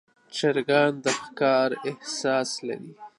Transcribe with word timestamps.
چرګان 0.35 0.93
د 1.03 1.05
ښکار 1.19 1.69
احساس 1.89 2.49
لري. 2.67 2.91